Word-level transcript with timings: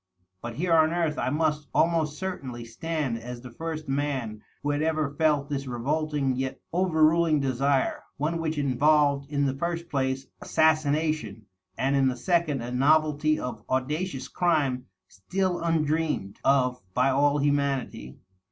But 0.41 0.55
here 0.55 0.73
on 0.73 0.93
earth 0.93 1.19
I 1.19 1.29
must 1.29 1.67
almost 1.75 2.17
certainly 2.17 2.65
stand 2.65 3.19
as 3.19 3.41
the 3.41 3.51
first 3.51 3.87
man 3.87 4.41
who 4.63 4.71
had 4.71 4.81
ever 4.81 5.13
felt 5.13 5.47
this 5.47 5.67
revolting 5.67 6.35
yet 6.35 6.59
overruling 6.73 7.39
desire• 7.39 7.97
one 8.17 8.41
which 8.41 8.57
involved 8.57 9.31
in 9.31 9.45
the 9.45 9.53
first 9.53 9.89
place 9.89 10.25
assassina 10.43 11.13
tion, 11.13 11.45
and 11.77 11.95
in 11.95 12.07
the 12.07 12.17
second 12.17 12.63
a 12.63 12.71
novelty 12.71 13.39
of 13.39 13.61
audacious 13.69 14.27
crime 14.27 14.87
still 15.07 15.59
undreamed 15.61 16.39
of 16.43 16.81
by 16.95 17.11
all 17.11 17.37
humanity. 17.37 18.17